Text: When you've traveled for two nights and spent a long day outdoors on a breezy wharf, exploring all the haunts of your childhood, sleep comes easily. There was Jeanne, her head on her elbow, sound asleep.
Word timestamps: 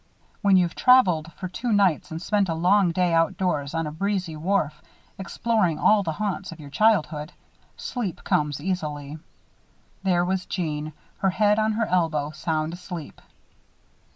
When 0.41 0.57
you've 0.57 0.73
traveled 0.73 1.31
for 1.33 1.47
two 1.47 1.71
nights 1.71 2.09
and 2.09 2.19
spent 2.19 2.49
a 2.49 2.55
long 2.55 2.91
day 2.91 3.13
outdoors 3.13 3.75
on 3.75 3.85
a 3.85 3.91
breezy 3.91 4.35
wharf, 4.35 4.81
exploring 5.19 5.77
all 5.77 6.01
the 6.01 6.13
haunts 6.13 6.51
of 6.51 6.59
your 6.59 6.71
childhood, 6.71 7.33
sleep 7.77 8.23
comes 8.23 8.59
easily. 8.59 9.19
There 10.01 10.25
was 10.25 10.47
Jeanne, 10.47 10.93
her 11.19 11.29
head 11.29 11.59
on 11.59 11.73
her 11.73 11.85
elbow, 11.85 12.31
sound 12.31 12.73
asleep. 12.73 13.21